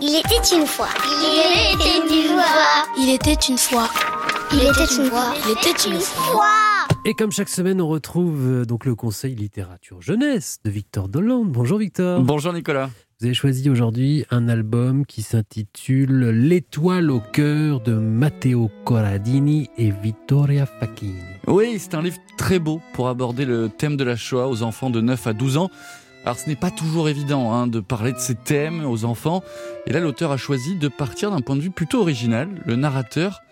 Il 0.00 0.14
était 0.14 0.56
une 0.56 0.66
fois. 0.66 0.88
Il 0.98 1.74
était 1.74 1.98
une 2.08 2.28
fois. 2.28 2.86
Il 2.98 3.10
était 3.10 3.34
une 3.34 3.58
fois. 3.58 3.88
Il 4.52 4.58
était 4.58 4.94
une 4.94 5.10
fois. 5.10 5.34
Il 5.44 5.52
était 5.52 5.88
une 5.88 6.00
fois. 6.00 6.44
Et 7.04 7.14
comme 7.14 7.30
chaque 7.30 7.48
semaine, 7.48 7.80
on 7.80 7.88
retrouve 7.88 8.40
euh, 8.46 8.64
donc 8.64 8.84
le 8.84 8.94
conseil 8.94 9.34
littérature 9.34 10.00
jeunesse 10.00 10.58
de 10.64 10.70
Victor 10.70 11.08
Dolande. 11.08 11.50
Bonjour 11.50 11.78
Victor. 11.78 12.20
Bonjour 12.22 12.52
Nicolas. 12.52 12.90
Vous 13.20 13.26
avez 13.26 13.34
choisi 13.34 13.70
aujourd'hui 13.70 14.24
un 14.30 14.48
album 14.48 15.06
qui 15.06 15.22
s'intitule 15.22 16.30
L'étoile 16.30 17.10
au 17.10 17.20
cœur 17.20 17.80
de 17.80 17.94
Matteo 17.94 18.70
Corradini 18.84 19.70
et 19.78 19.90
Vittoria 19.90 20.66
Facchini. 20.66 21.14
Oui, 21.46 21.78
c'est 21.78 21.94
un 21.94 22.02
livre 22.02 22.18
très 22.36 22.58
beau 22.58 22.80
pour 22.92 23.08
aborder 23.08 23.44
le 23.44 23.68
thème 23.68 23.96
de 23.96 24.04
la 24.04 24.16
Shoah 24.16 24.48
aux 24.48 24.62
enfants 24.62 24.90
de 24.90 25.00
9 25.00 25.26
à 25.26 25.32
12 25.32 25.56
ans. 25.56 25.70
Alors 26.26 26.40
ce 26.40 26.48
n'est 26.48 26.56
pas 26.56 26.72
toujours 26.72 27.08
évident 27.08 27.52
hein, 27.52 27.68
de 27.68 27.78
parler 27.78 28.12
de 28.12 28.18
ces 28.18 28.34
thèmes 28.34 28.84
aux 28.84 29.04
enfants. 29.04 29.44
Et 29.86 29.92
là, 29.92 30.00
l'auteur 30.00 30.32
a 30.32 30.36
choisi 30.36 30.74
de 30.74 30.88
partir 30.88 31.30
d'un 31.30 31.40
point 31.40 31.54
de 31.54 31.60
vue 31.60 31.70
plutôt 31.70 32.00
original. 32.00 32.48
Le 32.64 32.74
narrateur 32.74 33.42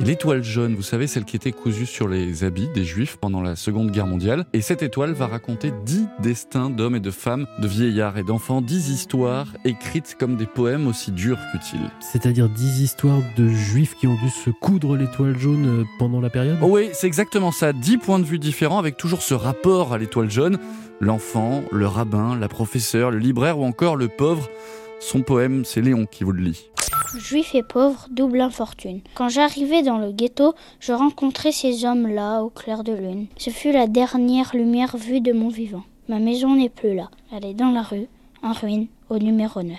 L'étoile 0.00 0.42
jaune, 0.42 0.74
vous 0.74 0.82
savez, 0.82 1.06
celle 1.06 1.24
qui 1.24 1.36
était 1.36 1.52
cousue 1.52 1.86
sur 1.86 2.08
les 2.08 2.42
habits 2.42 2.68
des 2.74 2.84
juifs 2.84 3.16
pendant 3.16 3.40
la 3.40 3.54
Seconde 3.54 3.92
Guerre 3.92 4.08
mondiale. 4.08 4.44
Et 4.52 4.60
cette 4.60 4.82
étoile 4.82 5.12
va 5.12 5.28
raconter 5.28 5.72
dix 5.86 6.06
destins 6.18 6.68
d'hommes 6.68 6.96
et 6.96 7.00
de 7.00 7.12
femmes, 7.12 7.46
de 7.60 7.68
vieillards 7.68 8.18
et 8.18 8.24
d'enfants, 8.24 8.60
dix 8.60 8.90
histoires 8.90 9.46
écrites 9.64 10.16
comme 10.18 10.36
des 10.36 10.46
poèmes 10.46 10.88
aussi 10.88 11.12
durs 11.12 11.38
qu'utiles. 11.52 11.88
C'est-à-dire 12.00 12.48
dix 12.48 12.82
histoires 12.82 13.20
de 13.36 13.48
juifs 13.48 13.94
qui 13.94 14.08
ont 14.08 14.16
dû 14.16 14.30
se 14.30 14.50
coudre 14.50 14.96
l'étoile 14.96 15.38
jaune 15.38 15.82
euh, 15.82 15.84
pendant 16.00 16.20
la 16.20 16.28
période? 16.28 16.58
Oui, 16.60 16.88
c'est 16.92 17.06
exactement 17.06 17.52
ça. 17.52 17.72
Dix 17.72 17.96
points 17.96 18.18
de 18.18 18.24
vue 18.24 18.40
différents 18.40 18.80
avec 18.80 18.96
toujours 18.96 19.22
ce 19.22 19.34
rapport 19.34 19.92
à 19.92 19.98
l'étoile 19.98 20.28
jaune. 20.28 20.58
L'enfant, 21.00 21.62
le 21.70 21.86
rabbin, 21.86 22.36
la 22.36 22.48
professeure, 22.48 23.12
le 23.12 23.18
libraire 23.18 23.60
ou 23.60 23.64
encore 23.64 23.94
le 23.94 24.08
pauvre. 24.08 24.50
Son 24.98 25.22
poème, 25.22 25.64
c'est 25.64 25.82
Léon 25.82 26.06
qui 26.06 26.24
vous 26.24 26.32
le 26.32 26.42
lit. 26.42 26.70
Juif 27.18 27.54
et 27.54 27.62
pauvre, 27.62 28.08
double 28.10 28.40
infortune. 28.40 29.00
Quand 29.14 29.28
j'arrivais 29.28 29.82
dans 29.82 29.98
le 29.98 30.12
ghetto, 30.12 30.54
je 30.80 30.92
rencontrais 30.92 31.52
ces 31.52 31.84
hommes-là 31.84 32.42
au 32.42 32.50
clair 32.50 32.82
de 32.82 32.92
lune. 32.92 33.26
Ce 33.36 33.50
fut 33.50 33.72
la 33.72 33.86
dernière 33.86 34.54
lumière 34.54 34.96
vue 34.96 35.20
de 35.20 35.32
mon 35.32 35.48
vivant. 35.48 35.84
Ma 36.08 36.18
maison 36.18 36.56
n'est 36.56 36.68
plus 36.68 36.94
là. 36.94 37.10
Elle 37.32 37.44
est 37.44 37.54
dans 37.54 37.70
la 37.70 37.82
rue, 37.82 38.08
en 38.42 38.52
ruine, 38.52 38.88
au 39.08 39.18
numéro 39.18 39.62
9. 39.62 39.78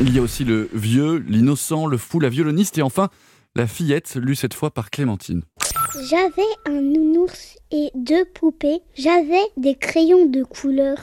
Il 0.00 0.14
y 0.14 0.18
a 0.18 0.22
aussi 0.22 0.44
le 0.44 0.68
vieux, 0.72 1.18
l'innocent, 1.28 1.86
le 1.86 1.96
fou, 1.96 2.18
la 2.18 2.28
violoniste 2.28 2.78
et 2.78 2.82
enfin 2.82 3.08
la 3.54 3.68
fillette, 3.68 4.16
lue 4.16 4.34
cette 4.34 4.54
fois 4.54 4.70
par 4.70 4.90
Clémentine. 4.90 5.42
J'avais 6.10 6.42
un 6.66 6.80
nounours 6.80 7.56
et 7.70 7.90
deux 7.94 8.24
poupées. 8.24 8.80
J'avais 8.96 9.42
des 9.56 9.76
crayons 9.76 10.26
de 10.26 10.42
couleur 10.42 10.96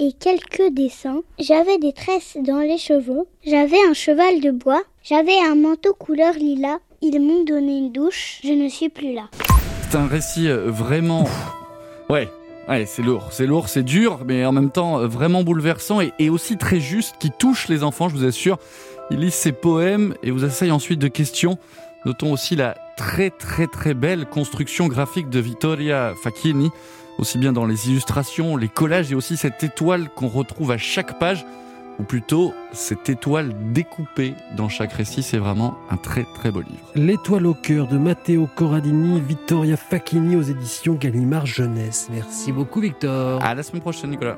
et 0.00 0.12
quelques 0.12 0.72
dessins. 0.72 1.20
J'avais 1.38 1.78
des 1.78 1.92
tresses 1.92 2.38
dans 2.40 2.60
les 2.60 2.78
cheveux. 2.78 3.26
J'avais 3.44 3.76
un 3.88 3.92
cheval 3.92 4.40
de 4.40 4.50
bois. 4.50 4.82
J'avais 5.02 5.38
un 5.46 5.54
manteau 5.54 5.92
couleur 5.92 6.32
lilas. 6.34 6.78
Ils 7.02 7.20
m'ont 7.20 7.44
donné 7.44 7.76
une 7.76 7.92
douche. 7.92 8.40
Je 8.42 8.52
ne 8.52 8.68
suis 8.68 8.88
plus 8.88 9.12
là. 9.12 9.28
C'est 9.90 9.98
un 9.98 10.06
récit 10.06 10.48
euh, 10.48 10.70
vraiment... 10.70 11.28
Ouais, 12.08 12.28
ouais 12.68 12.86
c'est 12.86 13.02
lourd. 13.02 13.28
C'est 13.30 13.46
lourd, 13.46 13.68
c'est 13.68 13.82
dur, 13.82 14.20
mais 14.26 14.46
en 14.46 14.52
même 14.52 14.70
temps 14.70 15.00
euh, 15.00 15.06
vraiment 15.06 15.42
bouleversant 15.42 16.00
et, 16.00 16.12
et 16.18 16.30
aussi 16.30 16.56
très 16.56 16.80
juste, 16.80 17.16
qui 17.20 17.30
touche 17.30 17.68
les 17.68 17.84
enfants, 17.84 18.08
je 18.08 18.16
vous 18.16 18.24
assure. 18.24 18.58
Ils 19.10 19.18
lisent 19.18 19.34
ses 19.34 19.52
poèmes 19.52 20.14
et 20.22 20.30
vous 20.30 20.46
essayent 20.46 20.70
ensuite 20.70 20.98
de 20.98 21.08
questions. 21.08 21.58
Notons 22.06 22.32
aussi 22.32 22.56
la 22.56 22.74
très 22.96 23.28
très 23.28 23.66
très 23.66 23.92
belle 23.92 24.24
construction 24.24 24.86
graphique 24.88 25.28
de 25.28 25.40
Vittoria 25.40 26.14
Facchini, 26.22 26.70
aussi 27.20 27.38
bien 27.38 27.52
dans 27.52 27.66
les 27.66 27.90
illustrations, 27.90 28.56
les 28.56 28.68
collages 28.68 29.12
et 29.12 29.14
aussi 29.14 29.36
cette 29.36 29.62
étoile 29.62 30.08
qu'on 30.08 30.28
retrouve 30.28 30.70
à 30.70 30.78
chaque 30.78 31.18
page, 31.18 31.44
ou 31.98 32.02
plutôt 32.02 32.54
cette 32.72 33.10
étoile 33.10 33.54
découpée 33.72 34.34
dans 34.56 34.70
chaque 34.70 34.92
récit. 34.92 35.22
C'est 35.22 35.36
vraiment 35.36 35.76
un 35.90 35.98
très 35.98 36.24
très 36.34 36.50
beau 36.50 36.62
livre. 36.62 36.80
L'étoile 36.94 37.46
au 37.46 37.54
cœur 37.54 37.88
de 37.88 37.98
Matteo 37.98 38.48
Corradini, 38.54 39.20
Vittoria 39.20 39.76
Facchini 39.76 40.34
aux 40.34 40.42
éditions 40.42 40.94
Gallimard 40.94 41.44
Jeunesse. 41.44 42.08
Merci 42.10 42.52
beaucoup 42.52 42.80
Victor. 42.80 43.42
À 43.44 43.54
la 43.54 43.62
semaine 43.62 43.82
prochaine 43.82 44.10
Nicolas. 44.10 44.28